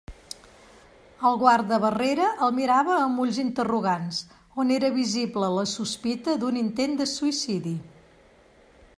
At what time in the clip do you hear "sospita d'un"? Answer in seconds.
5.73-6.57